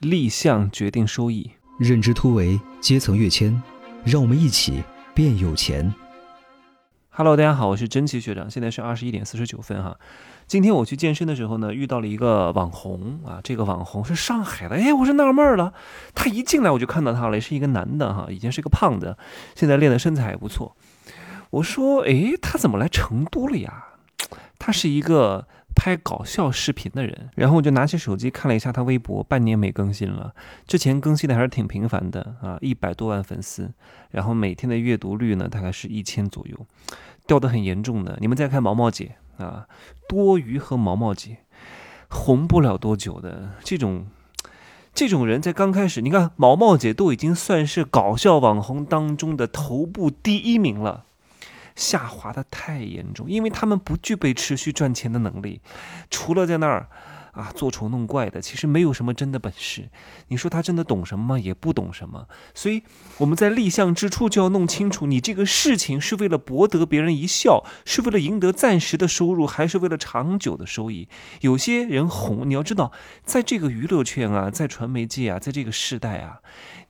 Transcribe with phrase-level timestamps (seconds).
[0.00, 3.62] 立项决定收益，认知突围，阶层跃迁，
[4.02, 5.92] 让我们一起变有钱。
[7.10, 9.98] Hello，大家好，我是真奇学长，现在是二十一点四十九分哈。
[10.46, 15.74] 今天我去健身的时候呢，遇到了一个网红啊，这个网红是上海的，哎，我是纳闷了，
[16.14, 19.18] 他一进来我就看到他了，是一个男的哈，以前是个胖子，
[19.54, 20.74] 现在练的身材还不错。
[21.50, 23.88] 我说，哎，他怎么来成都了呀？
[24.58, 25.46] 他是一个。
[25.80, 30.34] 拍搞笑视频的人，然后我就拿起手机看了一下他微博，半年没更新了。
[30.66, 33.72] 之前更新的还是挺频繁的啊，一百多万粉丝，
[34.10, 36.66] 然后每天的阅读率呢大概是一千左右，
[37.26, 38.18] 掉的很严重的。
[38.20, 39.66] 你们再看毛毛姐啊，
[40.06, 41.38] 多鱼和毛毛姐
[42.10, 44.04] 红不了多久的这种
[44.92, 51.06] 这种人，在刚开始，你看毛毛姐都已经算是搞笑网红当中的头部第一名了。
[51.76, 55.60] 下滑的太严重，因为他们不具备持续赚钱的能力，
[56.10, 56.88] 除了在那儿
[57.32, 59.88] 啊做丑弄怪的，其实没有什么真的本事。
[60.28, 61.38] 你说他真的懂什么吗？
[61.38, 62.26] 也不懂什么。
[62.54, 62.82] 所以
[63.18, 71.08] 我们在立项之初就要弄清楚，你这个事情是为了博得别人一笑，是为了赢得暂时的收入，还是为了长久的收益？
[71.40, 72.90] 有些人红，你要知道，
[73.24, 76.40] 在这个娱乐圈啊，在传媒界啊，在这个时代啊。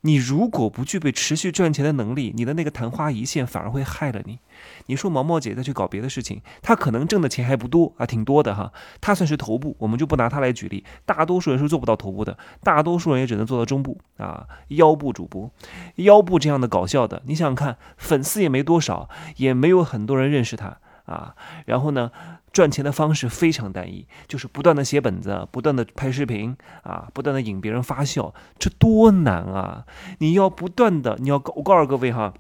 [0.03, 4.39] 你如果不具备持续赚钱的能力，你的那个昙花一现反而会害了你。
[4.87, 8.73] 你说毛毛姐再去搞别的事情，她可能挣的钱还不多啊，挺多的哈。
[9.01, 10.85] 她算是头部，我们就不拿她来举例。
[11.05, 15.51] 大多数人是做不到头部的，大多数人也只能做到中部啊，腰部主播，
[15.97, 21.35] 腰部这样的搞笑的，你想想看，粉丝也没多少，也没有很多人认识他啊。
[21.67, 22.11] 然后呢？
[22.53, 29.87] 赚钱的方式非常单一，就是不断的写本子，不断的拍视频啊，不断的引别人发笑，这多难啊！
[30.19, 32.35] 你要不断的，你要我告诉各位哈，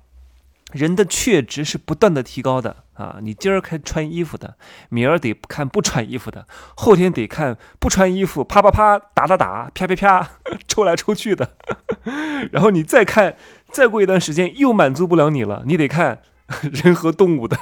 [0.72, 3.16] 人的确值是不断的提高的啊！
[3.22, 4.56] 你今儿看穿衣服的，
[4.88, 10.30] 明儿得看不穿衣服的，后天得看不穿衣服啪啪啪打打打啪啪啪
[10.68, 11.56] 抽来抽去的，
[12.52, 13.36] 然后你再看，
[13.70, 16.22] 再过一段时间又满足不了你了，你得看
[16.62, 17.58] 人和动物的。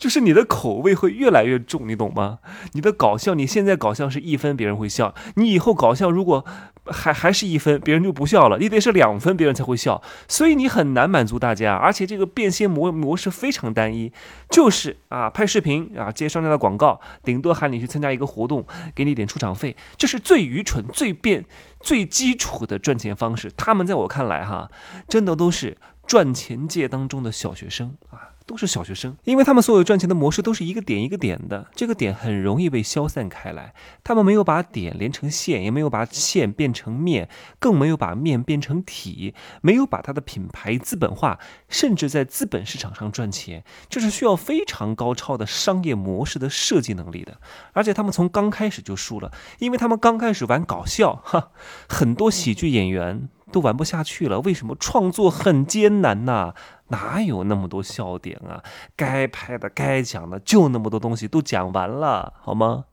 [0.00, 2.38] 就是你的口味会越来越重，你懂吗？
[2.72, 6.42] 你的搞笑，你现在搞笑是一分，别人会笑；你以后搞笑如果
[6.86, 8.58] 还还是一分，别人就不笑了。
[8.58, 10.02] 你得是两分，别人才会笑。
[10.26, 14.10] 所以你很难满足大家，而且这个变现模模式非常单一，
[14.48, 21.44] 就是啊，拍视频啊，接商家的广告，顶多喊你去参加一个活动，给你点出场费，这是最愚蠢、最变、
[21.78, 23.52] 最基础的赚钱方式。
[23.54, 24.70] 他们在我看来，哈，
[25.06, 28.29] 真的都是赚钱界当中的小学生啊。
[28.50, 33.72] 都是小学生，因为他们所有赚钱的模式都是一个点一个点的，这个点很容易被消散开来。
[34.02, 37.28] 他们没有把点连成线，也没有把线变成面，
[37.60, 47.38] 更没有把面变成体，没有把他的品牌资本化，甚至在资本市场上赚钱，这是需要非常高超的商业模式的设计能力的。
[47.72, 51.52] 而且他们从刚开始就输了，因为他们刚开始玩搞笑，哈，
[51.88, 53.28] 很多喜剧演员。
[53.52, 56.54] 都玩不下去了，为什么创作很艰难呐？
[56.90, 58.62] 哪有那么多笑点啊？
[58.94, 62.84] 该拍的、该讲的，就那么多东西都讲完了，好吗？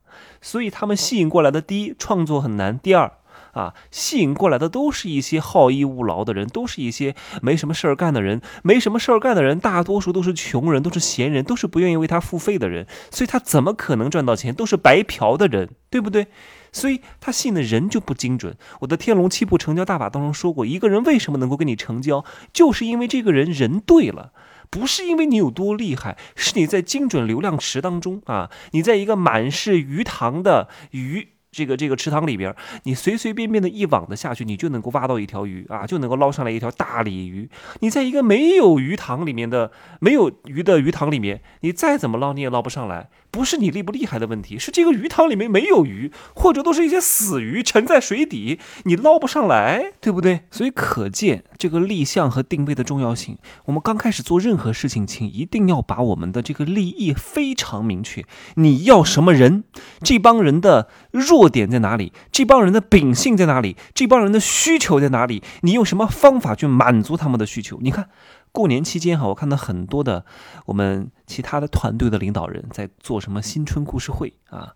[0.42, 3.12] 所以他们吸引过来的，第一，创作很难；第二，
[3.52, 8.42] 啊，吸引过来的都是一些好逸恶劳的人，都是一些没什么事儿干的人。
[8.64, 12.88] 没什么事儿干的人，大多数都是穷人，都是闲人，都是不愿意为他付费的人。
[13.12, 14.56] 所以他怎么可能赚到钱？
[14.56, 16.28] 都是白嫖的人，对不对？
[16.72, 18.56] 所以他吸引的人就不精准。
[18.82, 24.34] 我的《天龙七部成交大法》当中说过，一个人为什么能够跟你成交，就是因为这个人人对了，
[24.70, 31.30] 不是因为你有多厉害，是你在精准流量池当中啊，你在一个满是鱼塘的鱼。
[31.58, 37.50] 这个这个池塘里边，你随随便便的一网的下去，你就能够挖到一条鱼啊，就能够捞上来一条大鲤鱼。
[37.80, 43.10] 你在一个没有鱼塘里面的没有鱼的鱼塘里面，你再怎么捞你也捞不上来。
[43.32, 50.42] 不是你厉不厉害的问题，是这个鱼塘里面没有鱼，或者都是一些死鱼沉在水底，你捞不上来，对不对？
[50.52, 53.38] 所以可见这个立项和定位的重要性。
[53.66, 58.24] 我们刚开始做任何事情，请一定要把我们的这个利益非常明确。
[58.56, 59.66] 你要什么人？
[60.02, 62.14] 这帮人的弱点在哪里？
[62.32, 63.76] 这帮人的秉性在哪里？
[63.94, 65.44] 这帮人的需求在哪里？
[65.62, 67.78] 你用什么方法去满足他们的需求？
[67.82, 68.10] 你看。
[68.54, 70.26] 过年期间哈，我看到很多的
[70.66, 74.74] 我们其他的团队的领导人在做什么新春故事会啊，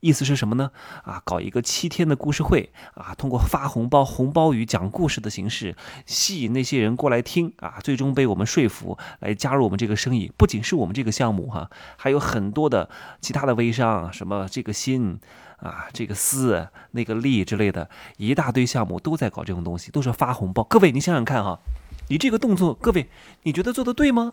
[0.00, 0.72] 意思是什么呢？
[1.04, 5.76] 啊，搞一个七天的故事会啊，通过发红包、红包雨讲故事的形式，
[6.06, 10.32] 吸引那些人过来听啊，最终被我们说服来加入我们这个生意。
[10.36, 12.88] 不仅是我们这个项目哈，还有很多的
[13.20, 15.20] 其他的微商，什么这个新
[15.60, 20.64] 啊，这个思、那个利之类的一大堆项目都在搞这种东西，都是发红包。
[20.64, 21.60] 各位，你想想看哈。
[22.08, 23.08] 你这个动作，各位，
[23.44, 24.32] 你觉得做的对吗？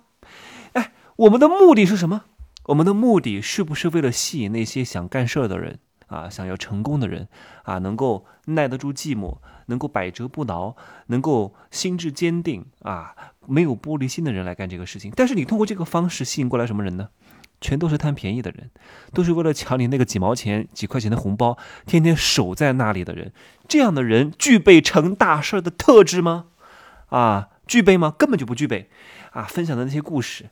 [0.74, 2.24] 哎，我们的目的是什么？
[2.66, 7.28] 我们的目的是不是为了吸引那些想干事儿的人啊，想要成功的人
[7.64, 9.38] 啊，能够耐得住寂寞，
[9.68, 10.76] 能够百折不挠，
[11.06, 13.14] 能够心智坚定啊，
[13.46, 15.14] 没有玻璃心的人来干这个事情。
[15.16, 17.10] 但是你通过这个方式吸引过来什么人呢？
[17.60, 18.70] 全都是贪便宜的人，
[19.14, 23.32] 都是为了抢你那个几毛钱、几块钱的红包，天天守在那里的人。
[23.68, 26.46] 这样的人具备成大事的特质吗？
[27.10, 28.14] 啊，具备吗？
[28.18, 28.90] 根本就不具备。
[29.32, 30.46] 啊，分享的那些故事。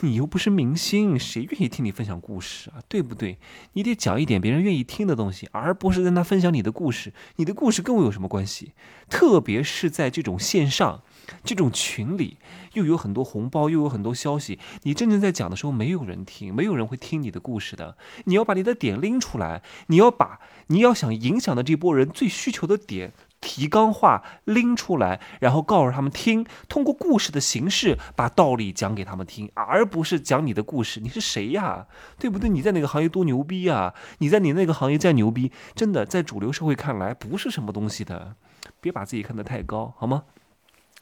[0.00, 2.80] 你又不是明星，谁愿意听你分享故事啊？
[2.88, 3.38] 对不对？
[3.74, 7.12] 你得讲一点别人愿意听的东西，而不是在那分享你的故事。
[7.36, 8.72] 你的故事跟我有什么关系？
[9.10, 11.02] 特别是在这种线上、
[11.44, 12.38] 这种群里，
[12.72, 17.96] 又有很多红包，又有很多消息，你真正在讲的时候，没有人听，没有人会听你的故事的。
[18.24, 23.12] 你要把你的点拎出来，你要把你要想影响的这波人最需求的点。
[23.48, 31.00] 提纲化拎出来，然后告诉他们听，通过故事的形式把道理讲给他们听，而不是讲你的故事。
[31.00, 31.86] 你是谁呀？
[32.18, 32.50] 对不对？
[32.50, 33.94] 你在哪个行业多牛逼呀？
[34.18, 38.36] 你在你那个行业再牛逼，真的在主流社会看来不是什么东西的。
[38.82, 40.24] 别把自己看得太高，好吗？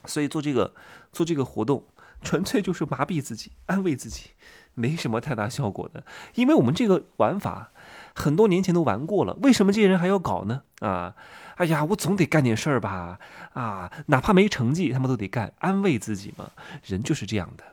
[0.05, 0.73] 所以做这个
[1.11, 1.83] 做这个活动，
[2.21, 4.29] 纯粹就是麻痹自己，安慰自己，
[4.77, 6.03] 没什么太大效果的。
[6.35, 7.71] 因为我们这个玩法
[8.15, 10.61] 很多年前都玩过了，为什么这些人还要搞呢？
[10.79, 11.15] 啊？
[11.57, 13.17] 哎呀，我总得干点事儿吧，
[13.53, 16.51] 啊，哪怕没成绩，他们都得干，安慰自己嘛。
[16.83, 17.63] 人就是这样的，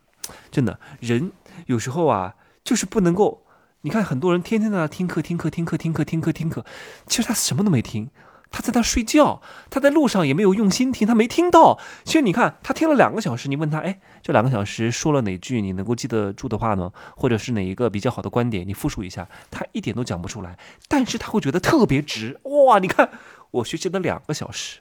[0.51, 1.31] 真的，人
[1.67, 2.35] 有时候啊，
[2.65, 3.43] 就是不能够。
[3.83, 6.65] 你看，很多人天天在那听课，听课，听课，听课，听课，听课，
[7.07, 8.09] 其实他什么都没听，
[8.50, 11.79] 他在那睡觉，他在路上也没有用心听，他没听到。
[12.05, 16.93] 其实你看，他听了两个小时，你问他，哎，这两个小时说了哪句你能够记得住的话呢？
[17.17, 20.58] 或者是哪一个比较好的观点，你复述一下，他一点都讲不出来，
[20.88, 22.79] 但是他会觉得特别值哇！
[22.79, 23.11] 你看。
[23.55, 24.81] 我学习了两个小时，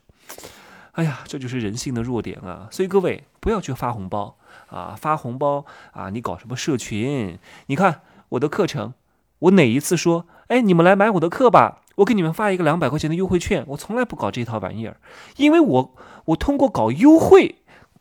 [0.94, 2.68] 哎呀，这就是人性的弱点啊！
[2.72, 4.36] 所以各位不要去发红包
[4.66, 6.10] 啊，发红包啊！
[6.10, 7.38] 你搞什么社群？
[7.68, 8.96] 你看我的课程，
[9.38, 14.98] 我哪一次说，哎，你们来买我的课吧，我给你们发一个两百块钱的优惠券，我从来不搞这套玩意儿，
[15.38, 15.96] 因为我
[16.26, 17.56] 我通过搞优惠，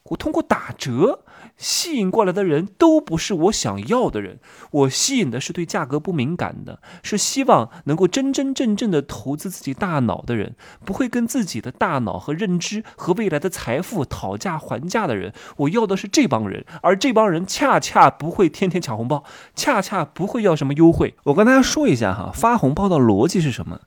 [0.04, 1.24] 我通过打折。
[1.62, 4.40] 吸引过来的人都不是我想要的人，
[4.72, 15.32] 我吸引的是对价格不敏感的，是希望能够真真正正的投资自己大脑的人，不会跟自己的大脑和认知和未来的财富讨价还价的人。
[15.58, 19.22] 我要的是这帮人，而这帮人恰恰不会天天抢红包，
[19.54, 21.14] 恰恰不会要什么优惠。
[21.26, 23.82] 我跟大家说一下哈，发红包的逻辑是什么？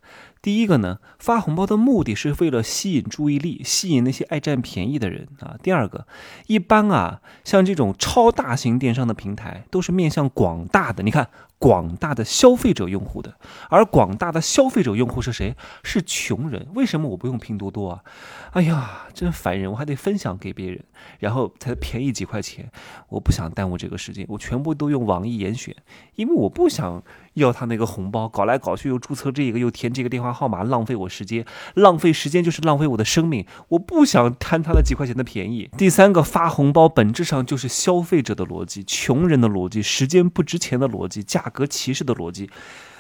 [0.46, 5.56] 第一个呢，发红包的目的是为了吸引注意力，吸引那些爱占便宜的人啊。
[5.64, 6.06] 第二个，
[6.46, 11.02] 一般啊，像这种超大型电商的平台，都是面向广大的。
[11.02, 11.30] 你看。
[11.58, 13.38] 广大的消费者用户的，
[13.70, 15.56] 而广大的消费者用户是谁？
[15.84, 16.68] 是穷人。
[16.76, 18.04] 为什么我不用拼多多啊？
[18.52, 19.72] 哎呀，真烦人！
[19.72, 20.84] 我还得分享给别人，
[21.18, 22.70] 然后才便宜几块钱。
[23.08, 25.74] 我不想耽误这个时间，我全部都用网易严选，
[26.16, 27.02] 因为我不想
[27.36, 31.46] 要他那个红包，搞来搞去又注册这个又填这个电话号码，浪费我时间，
[31.76, 33.46] 浪费时间就是浪费我的生命。
[33.70, 35.70] 我不想贪他那几块钱的便宜。
[35.78, 41.46] 第三个发红包本质上就是消费者的逻辑，穷人的逻辑，时间不值钱的逻辑，价。
[41.56, 42.50] 格歧视的逻辑，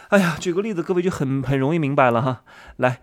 [0.09, 2.43] 哎呀，举个例子，各位就很很容易明白了哈。
[2.77, 3.01] 来，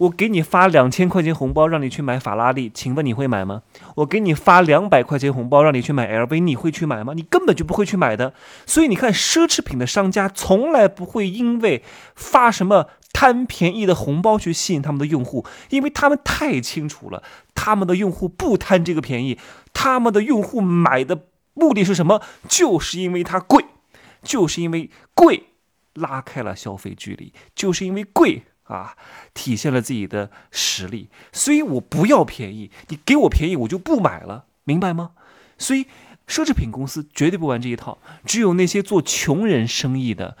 [0.00, 3.62] 我给你发两千块钱红包，让你去买法拉利，请问你会买吗？
[3.96, 7.12] 我给你发两百块钱红包，让你去买 LV，你会去买吗？
[7.14, 8.32] 你根本就不会去买的。
[8.64, 17.22] 所以你看，奢侈品的商家从来不会因为发什么贪便宜的红包去吸引他们的用户，因为他们太清楚了，
[17.54, 19.38] 他们的用户不贪这个便宜，
[19.74, 22.22] 他们的用户买的目的是什么？
[22.48, 23.66] 就是因为它贵。
[24.22, 25.44] 就是因为贵，
[25.94, 28.96] 拉开了消费距离；就是因为贵啊，
[29.34, 31.10] 体现了自己的实力。
[31.32, 35.10] 所以我不要便宜，你给我便宜，我就不买了，明白吗？
[35.58, 35.86] 所以。
[36.30, 40.36] 奢侈品公司绝对不玩这一套，只有那些做穷人生意的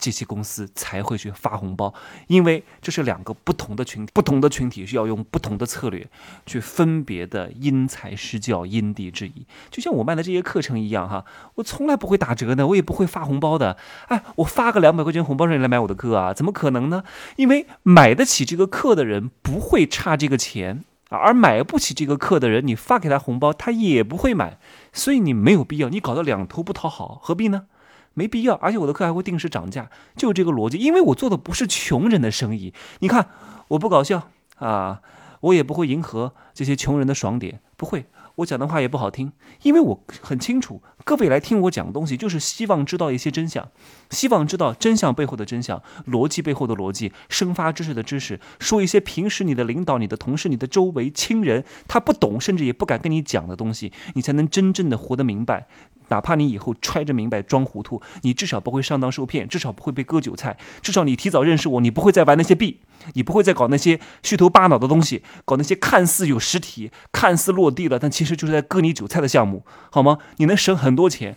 [0.00, 1.92] 这些公司才会去发红包，
[2.28, 6.08] 因为这是两个不同的群体，不同的群体是要用不同的策略
[6.46, 9.46] 去分别的因材施教、因地制宜。
[9.70, 13.76] 就像我卖的这些课程一样，哈，我从来不会打折的，我也不会发红包的。
[14.08, 16.32] 哎，我发个两百块钱红包让你来买我的课啊？
[16.32, 17.04] 怎么可能呢？
[17.36, 20.84] 因为买得起这个课的人不会差这个钱。
[21.14, 24.58] 而买不起这个课的人，你发给他红包，他也不会买，
[24.92, 27.66] 所以你没有必要，你搞得两头不讨好，何必呢？
[28.14, 32.72] 没必要，而且我的课还会定时涨价，就这个逻辑，因为我做的不是穷人的生意。
[33.00, 33.28] 你看，
[33.68, 35.00] 我不搞笑啊，
[35.40, 38.06] 我也不会迎合这些穷人的爽点，不会。
[38.36, 43.68] 我讲的话也不好听，因为我很清楚，各位来听我讲东西，就是希望知道一些真相，
[44.10, 55.68] 希望知道真相背后的真相，逻辑背后的逻辑，生发知识的知识，说一些平时你的领导、你的同事、你的周围亲人他不懂，甚至也不敢跟你讲的东西，你才能真正的活得明白。
[56.08, 62.80] 哪怕你以后揣着明白装糊涂，你至少不会上当受骗，至少不会被割韭菜，至少你提早认识我，你不会再玩那些币，
[63.14, 70.18] 你不会再搞那些虚头巴脑的东西，搞那些看似有实体、看似落地了，但其实就是在割你韭菜的项目，好吗？
[70.36, 71.36] 你能省很多钱。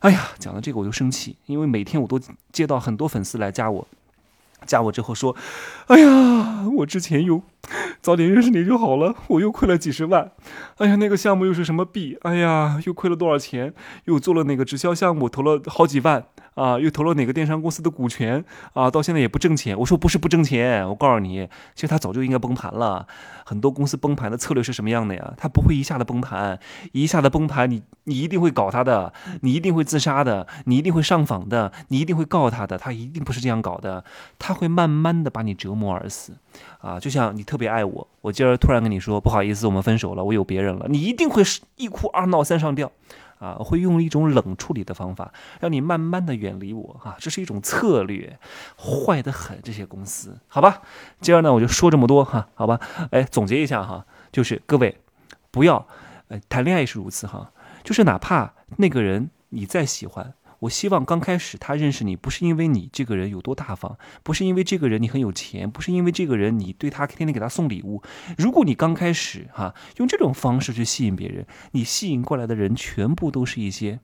[0.00, 2.20] 哎呀，讲到这个我就生气，因为每天我都
[2.52, 3.88] 接到很多粉丝来加我。
[4.66, 5.36] 加我之后说
[5.86, 7.42] ：“哎呀，我之前有
[8.00, 10.30] 早点认识你就好了，我又亏了几十万。
[10.76, 12.16] 哎呀，那个项目又是什么币？
[12.22, 13.72] 哎呀，又亏了多少钱？
[14.04, 16.24] 又做了哪个直销项目，投了好几万
[16.54, 16.78] 啊？
[16.78, 18.90] 又投了哪个电商公司的股权啊？
[18.90, 19.78] 到现在也不挣钱。
[19.78, 23.06] 我说不是不挣钱，我告诉你，其实他早就应该崩盘了。
[23.44, 25.34] 很多公司崩盘的策略是什么样的呀？
[25.36, 26.58] 他不会一下子崩盘，
[26.92, 29.12] 一下子崩盘，你你一定会搞他的，
[29.42, 32.78] 你一定会自杀的，你一定会上访的，你一定会告他的。
[32.78, 34.04] 他一定不是这样搞的，
[34.38, 36.32] 他。”会慢慢的把你折磨而死，
[36.80, 41.42] 啊，就像你特别爱我，我今儿突然跟你说不好意思，我们分手了，我有别人了，你一定会
[41.76, 42.90] 一哭二闹三上吊，
[43.38, 48.38] 啊，会用一种冷处理的方法，让你慢慢的远离我，啊，这是一种策略，
[48.76, 50.82] 坏的很，这些公司，好吧，
[51.20, 54.98] 今儿呢我就说这么多哈，好吧，哎，总结一下哈，就是各位
[55.50, 55.86] 不要，
[56.28, 60.34] 呃，谈恋爱是如此哈，就是哪怕那个人你再喜欢。
[60.60, 68.02] 我希望刚开始他认识你，不是因为你这个人有多大方，不是因为这个人你很有钱，不是因为这个人你对他天天给他送礼物。
[68.36, 74.00] 如果你刚开始哈用这种方式去吸引别人，你吸引过来的人全部都是一些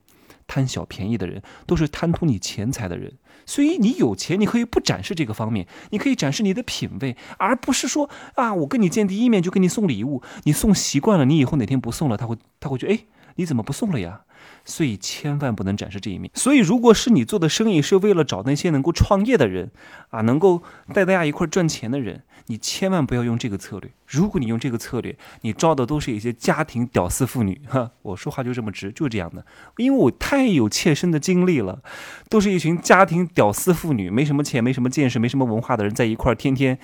[0.47, 3.13] 贪小便宜的人，都是贪图你钱财的人。
[3.45, 12.99] 所以你有钱，你可以不展示这个方面，你可以展示你的品味，而不是说啊，我跟你见第一面就给你送礼物，你送习惯了，你以后哪天不送了，他会他会觉得哎，
[13.35, 14.21] 你怎么不送了呀？
[14.63, 16.29] 所以千万不能展示这一面。
[16.35, 19.71] 所以，如果是你做的生意是为了找那些能够创业的人，
[20.09, 20.61] 啊，能够
[20.93, 23.91] 带大家一块赚钱的人，你千万不要用这个策略。
[24.07, 29.45] 如果你用这个策略，你招的都是一些家庭屌丝妇女，哈，我说话就这么直，就这样的。
[29.77, 31.81] 因为我太有切身的经历了，
[32.29, 36.77] 都是一群家庭屌丝妇女，没什么钱、没什么见识、没什么文化的人在一块儿，天天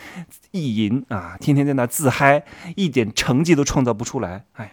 [0.51, 2.43] 意淫啊，天天在那自嗨，
[2.75, 4.45] 一点成绩都创造不出来。
[4.53, 4.71] 哎呀，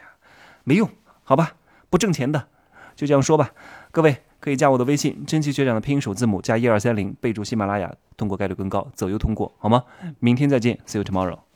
[0.64, 0.88] 没用，
[1.23, 1.52] 好吧，
[1.90, 2.49] 不挣钱的。
[2.95, 3.50] 就这样说吧，
[3.90, 9.85] 各位可以加我的微信，真奇学长的拼音首字母加一二三零，备注喜马拉雅，通过概率更高，择优通过，好吗？
[10.18, 11.47] 明天再见，See you tomorrow。